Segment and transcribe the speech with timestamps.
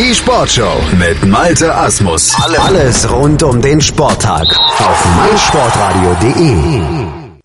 [0.00, 2.34] Die Sportshow mit Malte Asmus.
[2.58, 6.80] Alles rund um den Sporttag auf meinsportradio.de.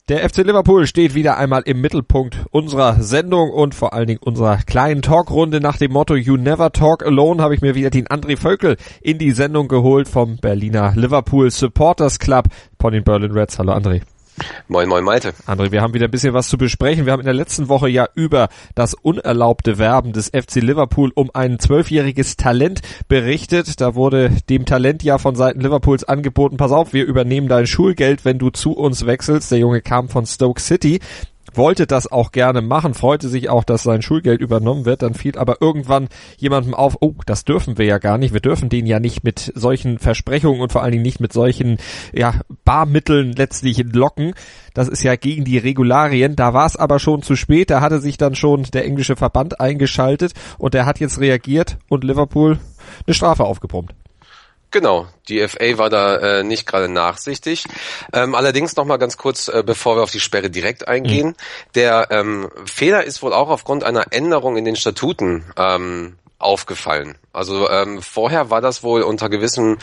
[0.08, 4.56] Der FC Liverpool steht wieder einmal im Mittelpunkt unserer Sendung und vor allen Dingen unserer
[4.60, 5.60] kleinen Talkrunde.
[5.60, 9.18] Nach dem Motto You Never Talk Alone habe ich mir wieder den André Völkel in
[9.18, 12.46] die Sendung geholt vom Berliner Liverpool Supporters Club
[12.80, 13.60] von den Berlin Reds.
[13.60, 14.02] Hallo André.
[14.68, 15.34] Moin, moin, Malte.
[15.46, 17.06] André, wir haben wieder ein bisschen was zu besprechen.
[17.06, 21.32] Wir haben in der letzten Woche ja über das unerlaubte Werben des FC Liverpool um
[21.34, 23.80] ein zwölfjähriges Talent berichtet.
[23.80, 28.26] Da wurde dem Talent ja von Seiten Liverpools angeboten, pass auf, wir übernehmen dein Schulgeld,
[28.26, 29.52] wenn du zu uns wechselst.
[29.52, 31.00] Der Junge kam von Stoke City
[31.58, 35.02] wollte das auch gerne machen, freute sich auch, dass sein Schulgeld übernommen wird.
[35.02, 38.34] Dann fiel aber irgendwann jemandem auf, oh, das dürfen wir ja gar nicht.
[38.34, 41.78] Wir dürfen den ja nicht mit solchen Versprechungen und vor allen Dingen nicht mit solchen
[42.14, 44.34] ja, Barmitteln letztlich locken.
[44.74, 46.36] Das ist ja gegen die Regularien.
[46.36, 47.70] Da war es aber schon zu spät.
[47.70, 52.04] Da hatte sich dann schon der englische Verband eingeschaltet und der hat jetzt reagiert und
[52.04, 52.60] Liverpool
[53.06, 53.94] eine Strafe aufgebrummt.
[54.76, 57.64] Genau, die FA war da äh, nicht gerade nachsichtig.
[58.12, 61.28] Ähm, allerdings noch mal ganz kurz, äh, bevor wir auf die Sperre direkt eingehen.
[61.28, 61.36] Mhm.
[61.76, 67.18] Der ähm, Fehler ist wohl auch aufgrund einer Änderung in den Statuten ähm, aufgefallen.
[67.32, 69.78] Also ähm, vorher war das wohl unter gewissen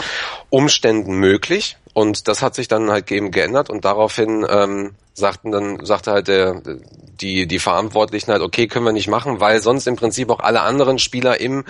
[0.50, 5.86] Umständen möglich und das hat sich dann halt eben geändert und daraufhin ähm, sagten dann
[5.86, 6.60] sagte halt der
[7.18, 10.60] die die Verantwortlichen halt okay können wir nicht machen, weil sonst im Prinzip auch alle
[10.60, 11.64] anderen Spieler im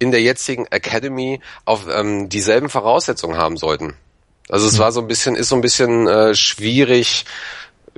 [0.00, 3.94] in der jetzigen Academy auf ähm, dieselben Voraussetzungen haben sollten.
[4.48, 4.80] Also es hm.
[4.80, 7.26] war so ein bisschen, ist so ein bisschen äh, schwierig,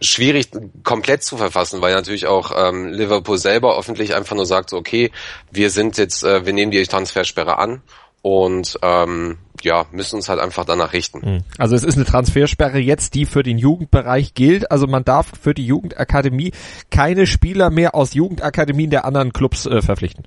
[0.01, 0.49] schwierig
[0.83, 5.11] komplett zu verfassen, weil natürlich auch ähm, Liverpool selber öffentlich einfach nur sagt, so, okay,
[5.51, 7.83] wir sind jetzt, äh, wir nehmen die Transfersperre an
[8.21, 11.23] und ähm, ja, müssen uns halt einfach danach richten.
[11.23, 11.39] Hm.
[11.57, 14.71] Also es ist eine Transfersperre jetzt, die für den Jugendbereich gilt.
[14.73, 16.53] Also man darf für die Jugendakademie
[16.91, 20.25] keine Spieler mehr aus Jugendakademien der anderen Clubs äh, verpflichten.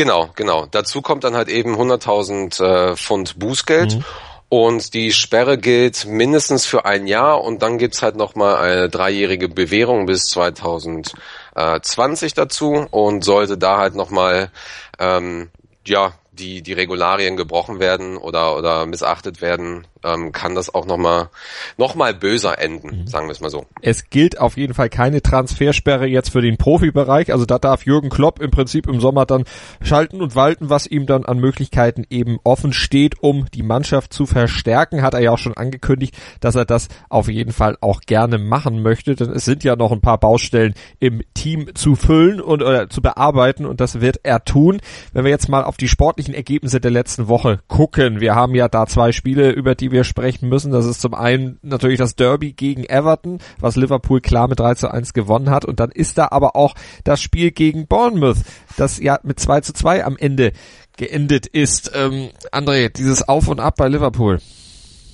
[0.00, 0.64] Genau, genau.
[0.64, 3.96] Dazu kommt dann halt eben 100.000 äh, Pfund Bußgeld.
[3.96, 4.04] Mhm.
[4.48, 9.50] Und die Sperre gilt mindestens für ein Jahr und dann gibt's halt nochmal eine dreijährige
[9.50, 14.50] Bewährung bis 2020 dazu und sollte da halt nochmal
[14.98, 15.50] ähm,
[15.86, 21.28] ja, die, die Regularien gebrochen werden oder, oder missachtet werden, ähm, kann das auch nochmal
[21.76, 23.06] noch mal böser enden, mhm.
[23.06, 23.66] sagen wir es mal so.
[23.82, 27.32] Es gilt auf jeden Fall keine Transfersperre jetzt für den Profibereich.
[27.32, 29.44] Also da darf Jürgen Klopp im Prinzip im Sommer dann
[29.82, 34.26] schalten und walten, was ihm dann an Möglichkeiten eben offen steht, um die Mannschaft zu
[34.26, 35.02] verstärken.
[35.02, 38.82] Hat er ja auch schon angekündigt, dass er das auf jeden Fall auch gerne machen
[38.82, 42.88] möchte, denn es sind ja noch ein paar Baustellen im Team zu füllen und oder
[42.88, 44.80] zu bearbeiten und das wird er tun.
[45.12, 48.20] Wenn wir jetzt mal auf die sportlichen Ergebnisse der letzten Woche gucken.
[48.20, 50.72] Wir haben ja da zwei Spiele, über die wir sprechen müssen.
[50.72, 54.90] Das ist zum einen natürlich das Derby gegen Everton, was Liverpool klar mit 3 zu
[54.90, 55.64] 1 gewonnen hat.
[55.64, 56.74] Und dann ist da aber auch
[57.04, 58.38] das Spiel gegen Bournemouth,
[58.76, 60.52] das ja mit 2 zu 2 am Ende
[60.96, 61.92] geendet ist.
[61.94, 64.38] Ähm, André, dieses Auf und Ab bei Liverpool.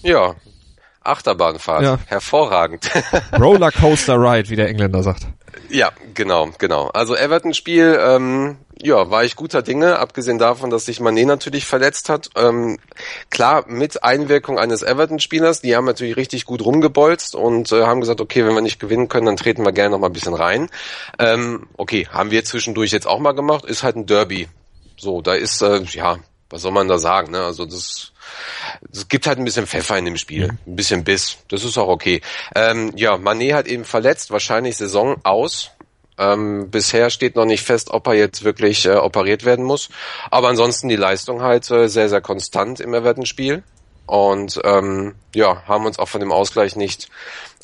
[0.03, 0.35] Ja,
[1.07, 1.83] Achterbahnfahrt.
[1.83, 1.99] Ja.
[2.07, 2.91] Hervorragend.
[3.39, 5.27] Rollercoaster Ride, wie der Engländer sagt.
[5.69, 6.89] Ja, genau, genau.
[6.89, 12.09] Also Everton-Spiel, ähm, ja, war ich guter Dinge, abgesehen davon, dass sich Mané natürlich verletzt
[12.09, 12.31] hat.
[12.37, 12.79] Ähm,
[13.31, 18.21] klar, mit Einwirkung eines Everton-Spielers, die haben natürlich richtig gut rumgebolzt und äh, haben gesagt,
[18.21, 20.69] okay, wenn wir nicht gewinnen können, dann treten wir gerne noch mal ein bisschen rein.
[21.19, 24.49] Ähm, okay, haben wir zwischendurch jetzt auch mal gemacht, ist halt ein Derby.
[24.99, 26.19] So, da ist, äh, ja,
[26.51, 27.43] was soll man da sagen, ne?
[27.43, 28.13] Also das
[28.93, 30.59] es gibt halt ein bisschen Pfeffer in dem Spiel, mhm.
[30.67, 31.39] ein bisschen Biss.
[31.49, 32.21] Das ist auch okay.
[32.55, 35.71] Ähm, ja, Mané hat eben verletzt, wahrscheinlich Saison aus.
[36.19, 39.91] Ähm, bisher steht noch nicht fest, ob er jetzt wirklich äh, operiert werden muss.
[40.31, 43.63] Aber ansonsten die Leistung halt äh, sehr, sehr konstant im Everton-Spiel.
[44.07, 47.09] Und ähm, ja, haben uns auch von dem Ausgleich nicht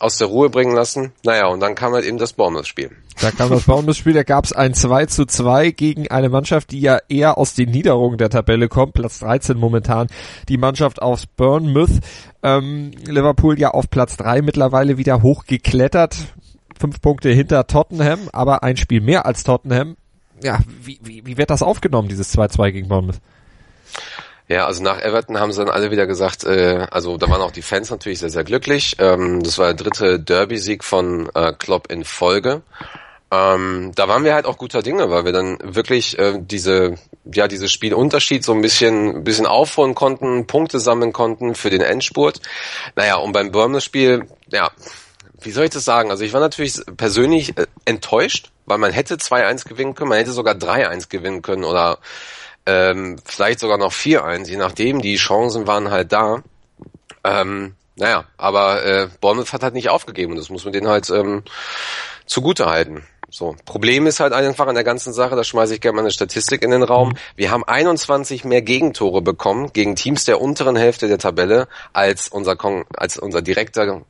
[0.01, 1.13] aus der Ruhe bringen lassen.
[1.23, 2.91] Naja, und dann kam halt eben das Bournemouth-Spiel.
[3.21, 6.81] Da kam das Bournemouth-Spiel, da gab es ein 2 zu 2 gegen eine Mannschaft, die
[6.81, 8.95] ja eher aus den Niederungen der Tabelle kommt.
[8.95, 10.09] Platz 13 momentan
[10.49, 12.01] die Mannschaft aus Bournemouth.
[12.43, 16.17] Ähm, Liverpool ja auf Platz 3 mittlerweile wieder hochgeklettert
[16.83, 19.97] fünf Punkte hinter Tottenham, aber ein Spiel mehr als Tottenham.
[20.43, 23.21] Ja, wie, wie, wie wird das aufgenommen, dieses 2-2 gegen Bournemouth?
[24.53, 27.53] Ja, also nach Everton haben sie dann alle wieder gesagt, äh, also da waren auch
[27.53, 28.97] die Fans natürlich sehr, sehr glücklich.
[28.99, 32.61] Ähm, das war der dritte Derby-Sieg von äh, Klopp in Folge.
[33.31, 37.49] Ähm, da waren wir halt auch guter Dinge, weil wir dann wirklich äh, diese, ja,
[37.49, 42.43] dieses Spielunterschied so ein bisschen, ein bisschen aufholen konnten, Punkte sammeln konnten für den Endspurt.
[42.95, 44.71] Naja, und beim Bournemouth-Spiel, ja,
[45.41, 46.11] wie soll ich das sagen?
[46.11, 50.33] Also ich war natürlich persönlich äh, enttäuscht, weil man hätte 2-1 gewinnen können, man hätte
[50.33, 52.01] sogar 3-1 gewinnen können oder
[52.67, 55.03] ähm, vielleicht sogar noch 4-1, je nachdem.
[55.03, 56.43] Die Chancen waren halt da.
[57.25, 61.11] Ähm, naja, aber äh, Bournemouth hat halt nicht aufgegeben und das muss man denen halt
[61.11, 61.43] ähm,
[62.27, 63.05] zugute halten.
[63.31, 66.11] So, Problem ist halt einfach an der ganzen Sache, da schmeiße ich gerne mal eine
[66.11, 67.11] Statistik in den Raum.
[67.11, 67.15] Mhm.
[67.37, 72.57] Wir haben 21 mehr Gegentore bekommen gegen Teams der unteren Hälfte der Tabelle als unser
[72.57, 74.03] Kon als unser direkter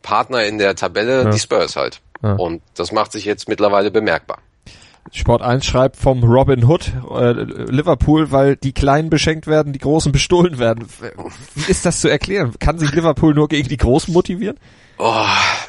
[0.00, 1.30] Partner in der Tabelle, ja.
[1.30, 2.00] die Spurs halt.
[2.22, 2.34] Ja.
[2.34, 4.38] Und das macht sich jetzt mittlerweile bemerkbar.
[5.10, 10.12] Sport 1 schreibt vom Robin Hood äh, Liverpool, weil die Kleinen beschenkt werden, die Großen
[10.12, 10.86] bestohlen werden.
[11.54, 12.54] Wie ist das zu erklären?
[12.58, 14.58] Kann sich Liverpool nur gegen die Großen motivieren?
[14.98, 15.26] Oh,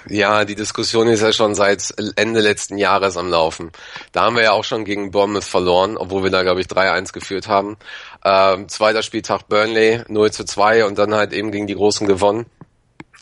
[0.10, 3.72] ja, die Diskussion ist ja schon seit Ende letzten Jahres am Laufen.
[4.12, 7.14] Da haben wir ja auch schon gegen Bournemouth verloren, obwohl wir da, glaube ich, 3-1
[7.14, 7.78] geführt haben.
[8.24, 12.46] Ähm, zweiter Spieltag Burnley 0 zu 2 und dann halt eben gegen die Großen gewonnen.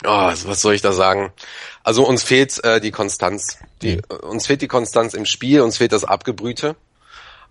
[0.04, 1.32] Oh, was soll ich da sagen?
[1.84, 3.58] Also uns fehlt äh, die Konstanz.
[3.82, 4.30] Die, mhm.
[4.30, 6.76] Uns fehlt die Konstanz im Spiel, uns fehlt das Abgebrühte.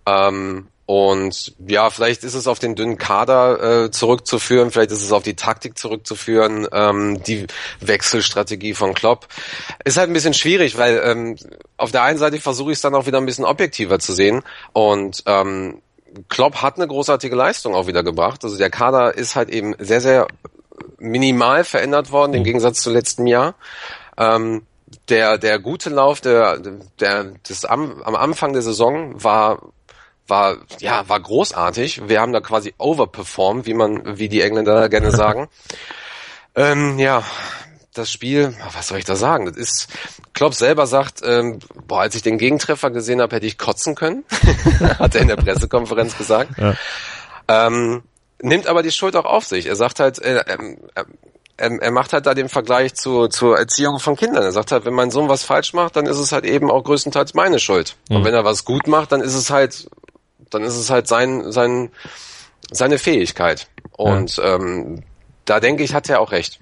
[0.07, 5.13] Ähm, und ja, vielleicht ist es auf den dünnen Kader äh, zurückzuführen, vielleicht ist es
[5.13, 7.47] auf die Taktik zurückzuführen, ähm, die
[7.79, 9.29] Wechselstrategie von Klopp.
[9.85, 11.37] Ist halt ein bisschen schwierig, weil ähm,
[11.77, 14.43] auf der einen Seite versuche ich es dann auch wieder ein bisschen objektiver zu sehen.
[14.73, 15.81] Und ähm,
[16.29, 18.43] Klopp hat eine großartige Leistung auch wieder gebracht.
[18.43, 20.27] Also der Kader ist halt eben sehr, sehr
[21.01, 22.45] minimal verändert worden, im mhm.
[22.45, 23.55] Gegensatz zu letztem Jahr.
[24.17, 24.63] Ähm,
[25.09, 26.59] der, der gute Lauf der,
[27.01, 29.61] der, des am, am Anfang der Saison war
[30.27, 32.09] war ja war großartig.
[32.09, 35.49] Wir haben da quasi overperformed, wie man wie die Engländer gerne sagen.
[36.55, 37.25] ähm, ja,
[37.95, 39.47] das Spiel, was soll ich da sagen?
[39.47, 39.89] Das ist
[40.33, 41.59] Klopp selber sagt, ähm,
[41.89, 44.25] boah, als ich den Gegentreffer gesehen habe, hätte ich kotzen können,
[44.99, 46.53] hat er in der Pressekonferenz gesagt.
[46.57, 46.75] Ja.
[47.49, 48.03] Ähm,
[48.43, 49.67] nimmt aber die Schuld auch auf sich.
[49.67, 50.77] Er sagt halt, äh, äh,
[51.57, 54.43] er, er macht halt da den Vergleich zu, zur Erziehung von Kindern.
[54.43, 56.83] Er sagt halt, wenn mein Sohn was falsch macht, dann ist es halt eben auch
[56.83, 57.97] größtenteils meine Schuld.
[58.09, 58.17] Mhm.
[58.17, 59.89] Und wenn er was gut macht, dann ist es halt
[60.51, 61.91] dann ist es halt sein, sein,
[62.71, 63.69] seine Fähigkeit.
[63.93, 64.57] Und ja.
[64.57, 65.03] ähm,
[65.45, 66.61] da denke ich, hat er auch recht.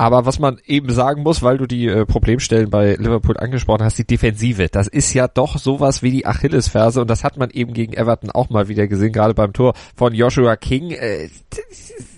[0.00, 3.98] Aber was man eben sagen muss, weil du die äh, Problemstellen bei Liverpool angesprochen hast,
[3.98, 7.74] die Defensive, das ist ja doch sowas wie die Achillesferse und das hat man eben
[7.74, 10.92] gegen Everton auch mal wieder gesehen, gerade beim Tor von Joshua King.
[10.92, 11.28] Äh,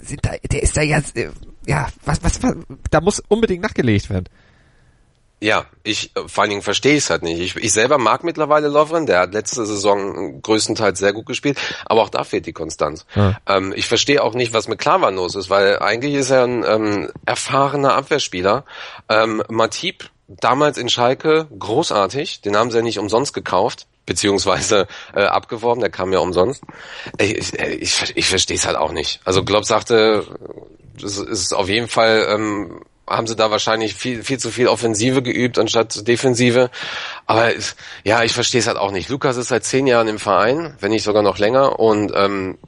[0.00, 1.30] sind da, der ist da jetzt, äh,
[1.66, 2.54] ja, was, was, was,
[2.88, 4.26] da muss unbedingt nachgelegt werden.
[5.42, 7.40] Ja, ich vor allen Dingen verstehe ich es halt nicht.
[7.40, 12.02] Ich, ich selber mag mittlerweile Lovren, der hat letzte Saison größtenteils sehr gut gespielt, aber
[12.02, 13.06] auch da fehlt die Konstanz.
[13.16, 13.36] Ja.
[13.48, 16.64] Ähm, ich verstehe auch nicht, was mit Klavan los ist, weil eigentlich ist er ein
[16.64, 18.64] ähm, erfahrener Abwehrspieler.
[19.08, 25.24] Ähm, Matip, damals in Schalke, großartig, den haben sie ja nicht umsonst gekauft beziehungsweise äh,
[25.24, 26.62] abgeworben, der kam ja umsonst.
[27.18, 29.20] Ich, ich, ich, ich verstehe es halt auch nicht.
[29.24, 30.24] Also Glob sagte,
[31.02, 35.22] es ist auf jeden Fall ähm, haben sie da wahrscheinlich viel, viel zu viel Offensive
[35.22, 36.70] geübt anstatt Defensive.
[37.26, 37.52] Aber
[38.04, 39.08] ja, ich verstehe es halt auch nicht.
[39.08, 41.78] Lukas ist seit zehn Jahren im Verein, wenn nicht sogar noch länger.
[41.78, 42.58] Und ähm,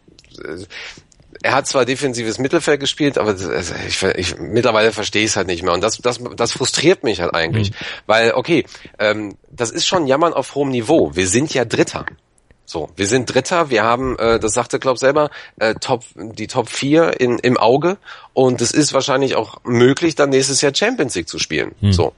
[1.42, 3.36] er hat zwar defensives Mittelfeld gespielt, aber
[3.86, 5.74] ich, ich, mittlerweile verstehe ich es halt nicht mehr.
[5.74, 7.70] Und das, das, das frustriert mich halt eigentlich.
[7.70, 7.74] Mhm.
[8.06, 8.64] Weil, okay,
[8.98, 11.14] ähm, das ist schon Jammern auf hohem Niveau.
[11.14, 12.06] Wir sind ja Dritter.
[12.66, 16.68] So, wir sind Dritter, wir haben, äh, das sagte Klopp selber, äh, Top, die Top
[16.68, 17.98] 4 in, im Auge
[18.32, 21.74] und es ist wahrscheinlich auch möglich, dann nächstes Jahr Champions League zu spielen.
[21.80, 21.92] Hm.
[21.92, 22.12] So.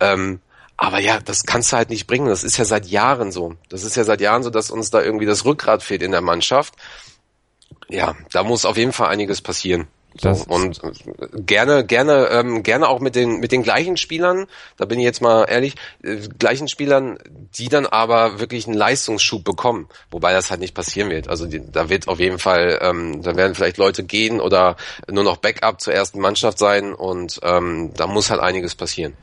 [0.00, 0.40] Ähm,
[0.76, 2.26] aber ja, das kannst du halt nicht bringen.
[2.26, 3.54] Das ist ja seit Jahren so.
[3.68, 6.20] Das ist ja seit Jahren so, dass uns da irgendwie das Rückgrat fehlt in der
[6.20, 6.74] Mannschaft.
[7.88, 9.86] Ja, da muss auf jeden Fall einiges passieren.
[10.20, 10.80] So, und
[11.46, 14.46] gerne, gerne, ähm, gerne auch mit den mit den gleichen Spielern.
[14.76, 15.74] Da bin ich jetzt mal ehrlich,
[16.04, 17.18] äh, gleichen Spielern,
[17.56, 19.88] die dann aber wirklich einen Leistungsschub bekommen.
[20.10, 21.28] Wobei das halt nicht passieren wird.
[21.28, 24.76] Also die, da wird auf jeden Fall, ähm, da werden vielleicht Leute gehen oder
[25.10, 29.14] nur noch Backup zur ersten Mannschaft sein und ähm, da muss halt einiges passieren.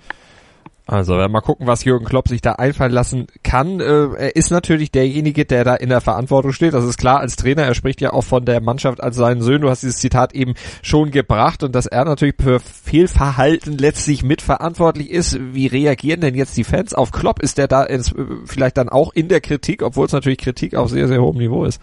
[0.87, 3.79] Also mal gucken, was Jürgen Klopp sich da einfallen lassen kann.
[3.79, 6.73] Äh, er ist natürlich derjenige, der da in der Verantwortung steht.
[6.73, 7.63] Das ist klar als Trainer.
[7.63, 9.61] Er spricht ja auch von der Mannschaft als seinen Söhnen.
[9.61, 15.11] Du hast dieses Zitat eben schon gebracht und dass er natürlich für Fehlverhalten letztlich mitverantwortlich
[15.11, 15.39] ist.
[15.53, 17.41] Wie reagieren denn jetzt die Fans auf Klopp?
[17.41, 20.75] Ist der da ins, äh, vielleicht dann auch in der Kritik, obwohl es natürlich Kritik
[20.75, 21.79] auf sehr, sehr hohem Niveau ist?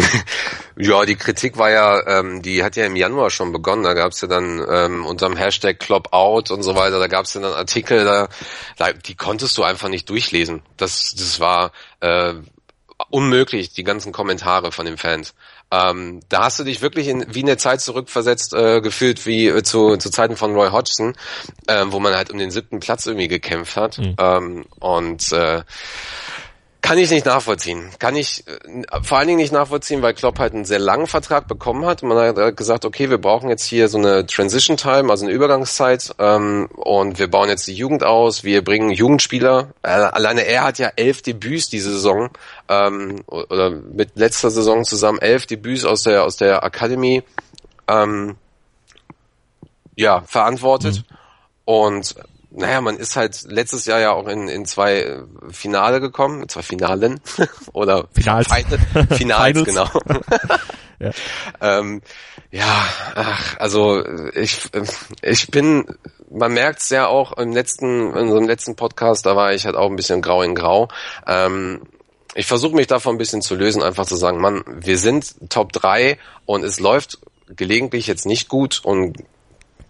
[0.76, 3.84] ja, die Kritik war ja, ähm, die hat ja im Januar schon begonnen.
[3.84, 7.34] Da gab es ja dann ähm, unterm Hashtag Klopp-Out und so weiter, da gab es
[7.34, 10.62] ja dann Artikel, da, die konntest du einfach nicht durchlesen.
[10.76, 12.34] Das, das war äh,
[13.10, 15.34] unmöglich, die ganzen Kommentare von den Fans.
[15.70, 19.48] Ähm, da hast du dich wirklich in, wie in der Zeit zurückversetzt äh, gefühlt, wie
[19.48, 21.14] äh, zu, zu Zeiten von Roy Hodgson,
[21.66, 23.98] äh, wo man halt um den siebten Platz irgendwie gekämpft hat.
[23.98, 24.14] Mhm.
[24.18, 25.62] Ähm, und äh,
[26.86, 27.90] kann ich nicht nachvollziehen.
[27.98, 31.48] Kann ich äh, vor allen Dingen nicht nachvollziehen, weil Klopp halt einen sehr langen Vertrag
[31.48, 32.04] bekommen hat.
[32.04, 36.14] Man hat gesagt, okay, wir brauchen jetzt hier so eine Transition Time, also eine Übergangszeit,
[36.20, 38.44] ähm, und wir bauen jetzt die Jugend aus.
[38.44, 39.70] Wir bringen Jugendspieler.
[39.82, 42.30] Äh, alleine er hat ja elf Debüts diese Saison
[42.68, 47.24] ähm, oder mit letzter Saison zusammen elf Debüts aus der aus der Academy
[47.88, 48.36] ähm,
[49.96, 50.98] ja verantwortet.
[50.98, 51.16] Mhm.
[51.64, 52.14] Und
[52.56, 56.62] naja, man ist halt letztes Jahr ja auch in, in zwei äh, Finale gekommen, zwei
[56.62, 57.20] Finalen
[57.72, 58.82] oder Finals, Finals,
[59.18, 59.88] Finals genau.
[60.98, 61.10] ja.
[61.60, 62.02] ähm,
[62.50, 62.84] ja,
[63.14, 64.02] ach, also
[64.34, 64.70] ich,
[65.20, 65.86] ich bin,
[66.30, 69.76] man merkt es ja auch im letzten, in unserem letzten Podcast, da war ich halt
[69.76, 70.88] auch ein bisschen grau in grau.
[71.26, 71.82] Ähm,
[72.34, 75.72] ich versuche mich davon ein bisschen zu lösen, einfach zu sagen, Mann, wir sind Top
[75.72, 79.18] 3 und es läuft gelegentlich jetzt nicht gut und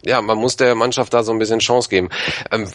[0.06, 2.08] ja, man muss der Mannschaft da so ein bisschen Chance geben.
[2.50, 2.68] Ähm,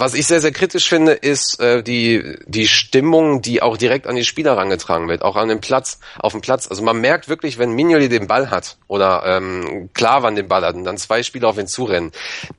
[0.00, 4.16] was ich sehr, sehr kritisch finde, ist äh, die, die Stimmung, die auch direkt an
[4.16, 6.66] die Spieler rangetragen wird, auch an den Platz, auf dem Platz.
[6.68, 10.74] Also man merkt wirklich, wenn Mignoli den Ball hat oder ähm, Klavan den Ball hat
[10.74, 12.12] und dann zwei Spieler auf ihn zurennen,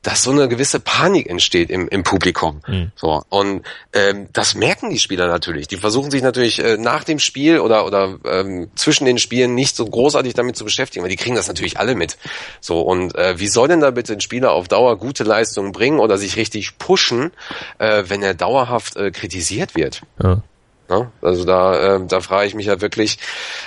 [0.04, 2.62] dass so eine gewisse Panik entsteht im, im Publikum.
[2.68, 2.92] Mhm.
[2.96, 5.68] So Und ähm, das merken die Spieler natürlich.
[5.68, 9.76] Die versuchen sich natürlich äh, nach dem Spiel oder, oder ähm, zwischen den Spielen nicht
[9.76, 12.18] so großartig damit zu beschäftigen, weil die kriegen das natürlich alle mit.
[12.60, 16.00] So Und äh, wie soll denn da bitte ein Spieler auf Dauer gute Leistungen bringen
[16.00, 17.31] oder sich richtig pushen,
[17.80, 20.02] äh, wenn er dauerhaft äh, kritisiert wird.
[20.22, 20.42] Ja.
[20.90, 23.18] Ja, also da, äh, da frage ich mich ja wirklich,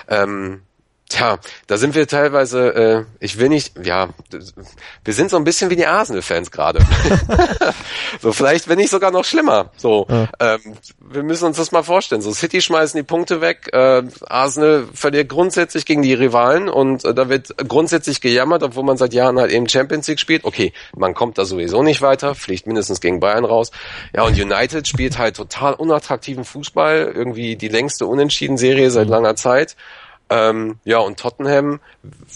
[0.09, 0.61] ähm,
[1.15, 4.09] Tja, da sind wir teilweise, äh, ich will nicht, ja,
[5.05, 6.81] wir sind so ein bisschen wie die Arsenal-Fans gerade.
[8.21, 9.71] so vielleicht, wenn nicht sogar noch schlimmer.
[9.77, 10.29] So, ja.
[10.41, 12.21] ähm, wir müssen uns das mal vorstellen.
[12.21, 17.15] So City schmeißen die Punkte weg, äh, Arsenal verliert grundsätzlich gegen die Rivalen und äh,
[17.15, 20.43] da wird grundsätzlich gejammert, obwohl man seit Jahren halt eben Champions League spielt.
[20.43, 23.71] Okay, man kommt da sowieso nicht weiter, fliegt mindestens gegen Bayern raus.
[24.17, 29.77] Ja, und United spielt halt total unattraktiven Fußball, irgendwie die längste Unentschieden-Serie seit langer Zeit.
[30.31, 31.81] Ähm, ja, und Tottenham,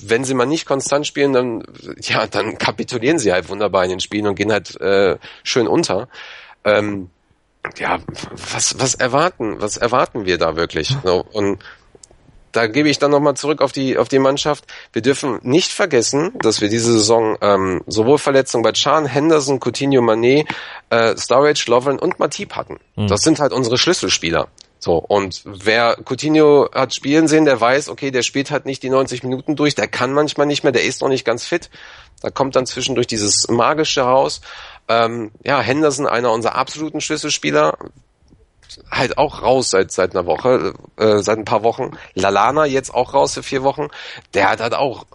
[0.02, 1.64] wenn sie mal nicht konstant spielen, dann,
[2.00, 6.08] ja, dann kapitulieren sie halt wunderbar in den Spielen und gehen halt äh, schön unter.
[6.64, 7.10] Ähm,
[7.78, 7.98] ja,
[8.52, 10.96] was, was erwarten, was erwarten wir da wirklich?
[11.02, 11.58] So, und
[12.52, 14.64] da gebe ich dann nochmal zurück auf die, auf die Mannschaft.
[14.92, 20.00] Wir dürfen nicht vergessen, dass wir diese Saison ähm, sowohl Verletzungen bei Chan, Henderson, Coutinho,
[20.00, 20.48] Manet,
[20.90, 22.78] äh, Sturridge, Lovren und Matip hatten.
[22.96, 23.08] Mhm.
[23.08, 24.48] Das sind halt unsere Schlüsselspieler.
[24.80, 28.90] So, und wer Coutinho hat spielen sehen, der weiß, okay, der spielt halt nicht die
[28.90, 31.68] 90 Minuten durch, der kann manchmal nicht mehr, der ist noch nicht ganz fit.
[32.20, 34.40] Da kommt dann zwischendurch dieses Magische raus.
[34.88, 37.76] Ähm, ja, Henderson, einer unserer absoluten Schlüsselspieler,
[38.90, 41.92] halt auch raus seit seit einer Woche, äh, seit ein paar Wochen.
[42.14, 43.88] Lalana jetzt auch raus für vier Wochen.
[44.34, 45.06] Der hat halt auch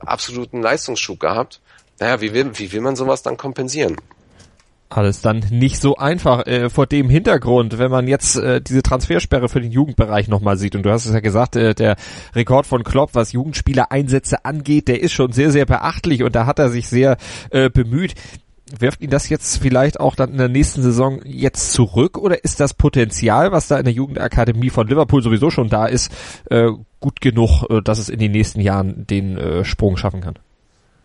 [0.00, 1.60] absoluten Leistungsschub gehabt.
[1.98, 3.96] Naja, wie will, wie will man sowas dann kompensieren?
[4.90, 9.48] Alles dann nicht so einfach äh, vor dem Hintergrund, wenn man jetzt äh, diese Transfersperre
[9.48, 10.74] für den Jugendbereich nochmal sieht.
[10.74, 11.96] Und du hast es ja gesagt, äh, der
[12.34, 16.58] Rekord von Klopp, was Jugendspieler-Einsätze angeht, der ist schon sehr, sehr beachtlich und da hat
[16.58, 17.16] er sich sehr
[17.50, 18.14] äh, bemüht.
[18.78, 22.60] Wirft ihn das jetzt vielleicht auch dann in der nächsten Saison jetzt zurück oder ist
[22.60, 26.12] das Potenzial, was da in der Jugendakademie von Liverpool sowieso schon da ist,
[26.50, 26.68] äh,
[27.00, 30.34] gut genug, äh, dass es in den nächsten Jahren den äh, Sprung schaffen kann?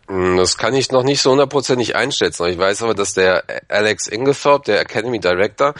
[0.08, 2.46] Hm, das kann ich noch nicht so hundertprozentig einschätzen.
[2.46, 5.74] Ich weiß aber, dass der Alex Inglethorpe, der Academy Director,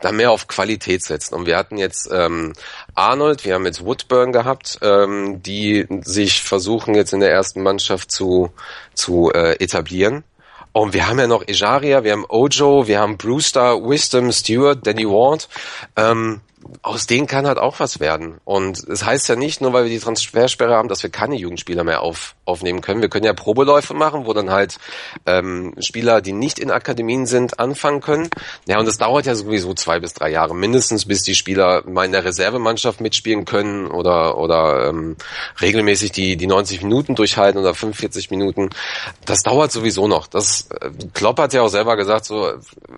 [0.00, 1.32] da mehr auf Qualität setzt.
[1.32, 2.52] Und wir hatten jetzt ähm,
[2.94, 8.10] Arnold, wir haben jetzt Woodburn gehabt, ähm, die sich versuchen jetzt in der ersten Mannschaft
[8.10, 8.52] zu,
[8.94, 10.24] zu äh, etablieren.
[10.72, 15.04] Und wir haben ja noch Ejaria, wir haben Ojo, wir haben Brewster, Wisdom, Stewart, Danny
[15.04, 15.48] Ward.
[15.96, 16.40] Ähm,
[16.82, 18.40] aus denen kann halt auch was werden.
[18.44, 21.36] Und es das heißt ja nicht, nur weil wir die Transfersperre haben, dass wir keine
[21.36, 23.00] Jugendspieler mehr auf, aufnehmen können.
[23.00, 24.78] Wir können ja Probeläufe machen, wo dann halt
[25.26, 28.28] ähm, Spieler, die nicht in Akademien sind, anfangen können.
[28.66, 32.04] Ja, und das dauert ja sowieso zwei bis drei Jahre, mindestens bis die Spieler mal
[32.04, 35.16] in der Reservemannschaft mitspielen können oder oder ähm,
[35.60, 38.70] regelmäßig die die 90 Minuten durchhalten oder 45 Minuten.
[39.24, 40.26] Das dauert sowieso noch.
[40.26, 42.52] Das äh, Klopp hat ja auch selber gesagt, so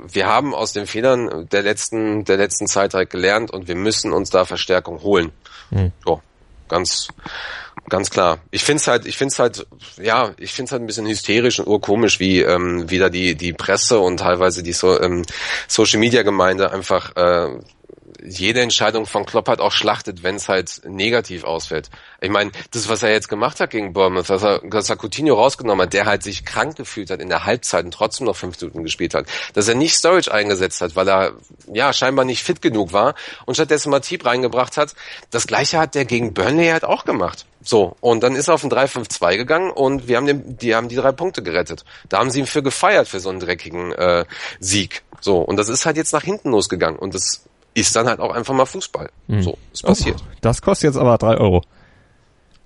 [0.09, 4.13] wir haben aus den Fehlern der letzten der letzten Zeit halt gelernt und wir müssen
[4.13, 5.33] uns da Verstärkung holen.
[5.71, 5.93] Mhm.
[6.05, 6.21] So,
[6.69, 7.09] ganz,
[7.89, 8.39] ganz klar.
[8.51, 9.67] Ich find's halt, ich find's halt,
[10.01, 13.99] ja, ich find's halt ein bisschen hysterisch und urkomisch, wie ähm, wieder die die Presse
[13.99, 15.23] und teilweise die so, ähm,
[15.69, 17.61] Social Media Gemeinde einfach äh,
[18.25, 21.91] jede Entscheidung von Klopp halt auch schlachtet, wenn es halt negativ ausfällt.
[22.21, 25.35] Ich meine, das, was er jetzt gemacht hat gegen Bournemouth, dass er, dass er Coutinho
[25.35, 28.61] rausgenommen hat, der halt sich krank gefühlt hat in der Halbzeit und trotzdem noch fünf
[28.61, 31.33] Minuten gespielt hat, dass er nicht Storage eingesetzt hat, weil er
[31.73, 33.15] ja scheinbar nicht fit genug war
[33.47, 34.95] und stattdessen Matip reingebracht hat,
[35.31, 37.47] das gleiche hat der gegen Burnley halt auch gemacht.
[37.65, 40.89] So, und dann ist er auf ein 3-5-2 gegangen und wir haben den, die haben
[40.89, 41.85] die drei Punkte gerettet.
[42.09, 44.25] Da haben sie ihn für gefeiert für so einen dreckigen äh,
[44.59, 45.03] Sieg.
[45.21, 46.99] So, und das ist halt jetzt nach hinten losgegangen.
[46.99, 49.11] Und das ist dann halt auch einfach mal Fußball.
[49.29, 49.43] Hm.
[49.43, 50.23] So, ist passiert.
[50.23, 51.63] Oh, das kostet jetzt aber drei Euro.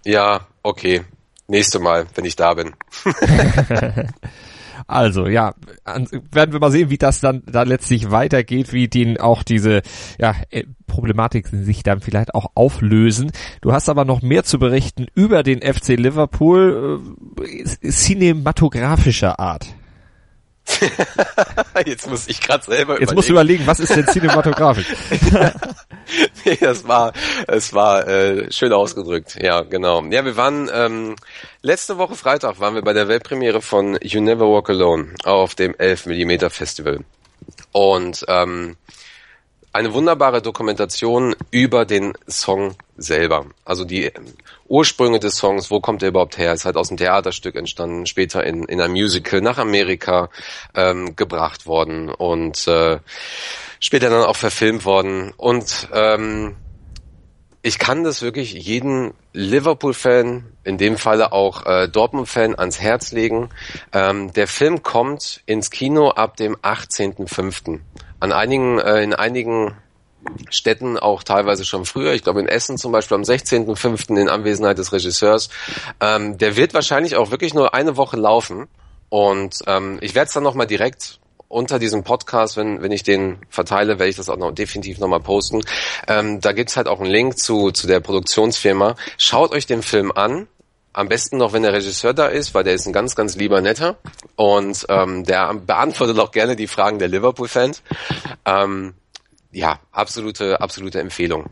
[0.05, 1.05] Ja, okay.
[1.49, 2.75] Nächste Mal, wenn ich da bin.
[4.87, 9.45] also, ja, werden wir mal sehen, wie das dann da letztlich weitergeht, wie den auch
[9.45, 9.83] diese
[10.19, 13.31] ja, äh, Problematik sich dann vielleicht auch auflösen.
[13.61, 17.01] Du hast aber noch mehr zu berichten über den FC Liverpool,
[17.41, 19.67] äh, cinematografischer Art.
[21.87, 23.15] Jetzt muss ich gerade selber Jetzt überlegen.
[23.15, 24.87] musst du überlegen, was ist denn cinematografisch?
[26.45, 27.13] nee, das war,
[27.47, 29.39] es war äh, schön ausgedrückt.
[29.41, 30.03] Ja, genau.
[30.07, 31.17] Ja, wir waren ähm,
[31.63, 35.75] letzte Woche Freitag waren wir bei der Weltpremiere von You Never Walk Alone auf dem
[35.77, 37.01] 11 mm Festival.
[37.73, 38.77] Und ähm,
[39.77, 43.45] eine wunderbare Dokumentation über den Song selber.
[43.65, 44.11] Also die
[44.69, 46.55] Ursprünge des Songs, wo kommt er überhaupt her?
[46.55, 50.31] Ist halt aus einem Theaterstück entstanden, später in, in einem Musical nach Amerika
[50.75, 53.01] ähm, gebracht worden und äh,
[53.79, 55.35] später dann auch verfilmt worden.
[55.37, 56.57] Und ähm,
[57.61, 63.51] ich kann das wirklich jeden Liverpool-Fan, in dem Falle auch äh, Dortmund-Fan, ans Herz legen.
[63.93, 67.81] Ähm, der Film kommt ins Kino ab dem 18.05.
[68.21, 69.77] An einigen, äh, in einigen
[70.51, 72.13] Städten auch teilweise schon früher.
[72.13, 74.19] Ich glaube in Essen zum Beispiel am 16.05.
[74.21, 75.51] in Anwesenheit des Regisseurs.
[76.01, 78.67] Ähm, der wird wahrscheinlich auch wirklich nur eine Woche laufen.
[79.09, 83.39] Und ähm, ich werde es dann nochmal direkt unter diesem Podcast, wenn, wenn ich den
[83.49, 85.63] verteile, werde ich das auch noch definitiv nochmal posten.
[86.09, 88.97] Ähm, da gibt's halt auch einen Link zu, zu der Produktionsfirma.
[89.17, 90.49] Schaut euch den Film an.
[90.97, 93.61] Am besten noch, wenn der Regisseur da ist, weil der ist ein ganz, ganz lieber
[93.61, 93.99] Netter.
[94.35, 97.83] Und ähm, der beantwortet auch gerne die Fragen der Liverpool-Fans.
[98.47, 98.95] Ähm,
[99.53, 101.51] ja, absolute, absolute Empfehlung.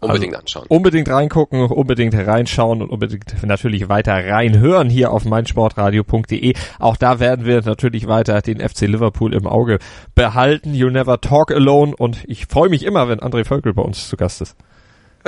[0.00, 0.66] Unbedingt also anschauen.
[0.66, 6.54] Unbedingt reingucken, unbedingt reinschauen und unbedingt natürlich weiter reinhören hier auf meinsportradio.de.
[6.80, 9.78] Auch da werden wir natürlich weiter den FC Liverpool im Auge
[10.16, 10.74] behalten.
[10.74, 14.16] You never talk alone und ich freue mich immer, wenn André Völkel bei uns zu
[14.16, 14.56] Gast ist.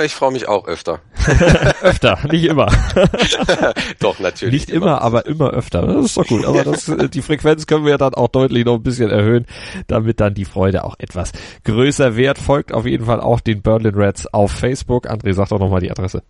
[0.03, 1.01] Ich freue mich auch öfter.
[1.81, 2.67] öfter, nicht immer.
[3.99, 4.53] doch, natürlich.
[4.53, 5.81] Nicht immer, immer, aber immer öfter.
[5.81, 6.45] Das ist doch gut.
[6.45, 9.45] Aber das, äh, die Frequenz können wir dann auch deutlich noch ein bisschen erhöhen,
[9.87, 11.31] damit dann die Freude auch etwas
[11.65, 12.37] größer wird.
[12.37, 15.09] Folgt auf jeden Fall auch den Berlin Reds auf Facebook.
[15.09, 16.23] André, sag doch nochmal die Adresse.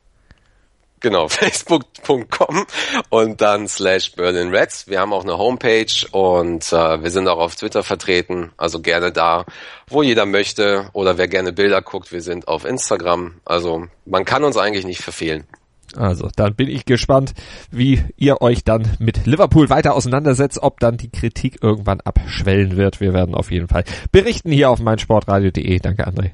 [0.99, 2.65] Genau, facebook.com
[3.09, 4.87] und dann slash Berlin Reds.
[4.87, 9.11] Wir haben auch eine Homepage und äh, wir sind auch auf Twitter vertreten, also gerne
[9.11, 9.45] da,
[9.87, 13.35] wo jeder möchte oder wer gerne Bilder guckt, wir sind auf Instagram.
[13.45, 15.47] Also man kann uns eigentlich nicht verfehlen.
[15.95, 17.33] Also, dann bin ich gespannt,
[17.71, 23.01] wie ihr euch dann mit Liverpool weiter auseinandersetzt, ob dann die Kritik irgendwann abschwellen wird.
[23.01, 25.79] Wir werden auf jeden Fall berichten hier auf meinsportradio.de.
[25.79, 26.31] Danke, André.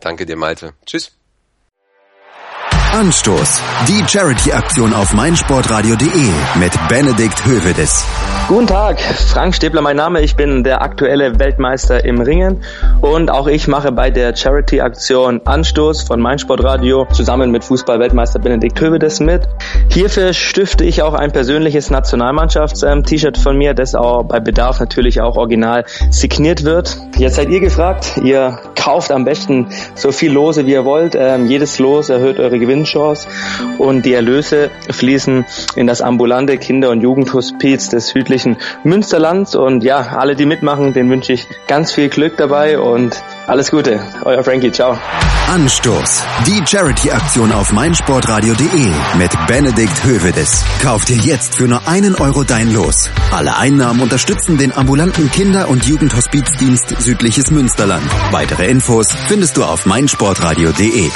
[0.00, 0.74] Danke dir, Malte.
[0.84, 1.16] Tschüss.
[2.92, 3.62] Anstoß.
[3.88, 6.26] Die Charity-Aktion auf meinsportradio.de
[6.58, 8.04] mit Benedikt Hövedes.
[8.48, 10.20] Guten Tag, Frank Stäbler mein Name.
[10.20, 12.62] Ich bin der aktuelle Weltmeister im Ringen
[13.00, 19.18] und auch ich mache bei der Charity-Aktion Anstoß von meinsportradio zusammen mit Fußball-Weltmeister Benedikt Hövedes
[19.18, 19.48] mit.
[19.90, 25.36] Hierfür stifte ich auch ein persönliches Nationalmannschafts-T-Shirt von mir, das auch bei Bedarf natürlich auch
[25.36, 26.96] original signiert wird.
[27.16, 28.20] Jetzt seid ihr gefragt.
[28.22, 31.16] Ihr kauft am besten so viel Lose wie ihr wollt.
[31.18, 33.26] Ähm, jedes Los erhöht eure Gewinn Gewinnchance
[33.78, 35.44] und die Erlöse fließen
[35.76, 41.10] in das ambulante Kinder- und Jugendhospiz des südlichen Münsterlands und ja, alle, die mitmachen, denen
[41.10, 44.00] wünsche ich ganz viel Glück dabei und alles Gute.
[44.24, 44.98] Euer Frankie, ciao.
[45.48, 46.22] Anstoß.
[46.46, 50.64] Die Charity-Aktion auf meinsportradio.de mit Benedikt Hövedes.
[50.82, 53.08] Kauf dir jetzt für nur einen Euro dein Los.
[53.30, 58.06] Alle Einnahmen unterstützen den ambulanten Kinder- und Jugendhospizdienst Südliches Münsterland.
[58.32, 61.10] Weitere Infos findest du auf meinsportradio.de.